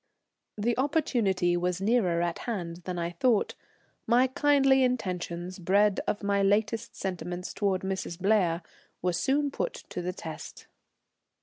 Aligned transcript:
The 0.57 0.75
opportunity 0.79 1.55
was 1.55 1.79
nearer 1.79 2.23
at 2.23 2.39
hand 2.39 2.77
than 2.85 2.97
I 2.97 3.11
thought. 3.11 3.53
My 4.07 4.25
kindly 4.25 4.81
intentions, 4.81 5.59
bred 5.59 5.99
of 6.07 6.23
my 6.23 6.41
latest 6.41 6.95
sentiments 6.95 7.53
towards 7.53 7.85
Mrs. 7.85 8.19
Blair, 8.19 8.63
were 9.03 9.13
soon 9.13 9.51
to 9.51 9.51
be 9.51 9.57
put 9.57 9.73
to 9.89 10.01
the 10.01 10.11
test. 10.11 10.65